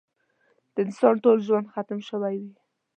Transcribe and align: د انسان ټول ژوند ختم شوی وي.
د 0.73 0.75
انسان 0.85 1.15
ټول 1.23 1.37
ژوند 1.47 1.71
ختم 1.73 1.99
شوی 2.09 2.35
وي. 2.41 2.53